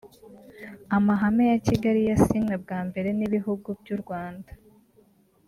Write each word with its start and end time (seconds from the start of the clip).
Amahame 0.97 1.43
ya 1.51 1.57
Kigali 1.65 2.01
yasinywe 2.09 2.55
bwa 2.63 2.79
mbere 2.87 3.09
n’ibihugu 3.17 3.67
by’u 3.79 3.97
Rwanda 4.01 4.51